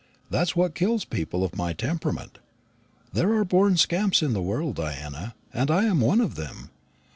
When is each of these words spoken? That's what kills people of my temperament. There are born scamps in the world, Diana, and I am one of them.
That's 0.31 0.55
what 0.55 0.73
kills 0.73 1.05
people 1.05 1.43
of 1.43 1.55
my 1.55 1.73
temperament. 1.73 2.39
There 3.13 3.35
are 3.35 3.45
born 3.45 3.77
scamps 3.77 4.23
in 4.23 4.33
the 4.33 4.41
world, 4.41 4.73
Diana, 4.77 5.35
and 5.53 5.69
I 5.69 5.83
am 5.83 5.99
one 6.01 6.21
of 6.21 6.33
them. 6.33 6.71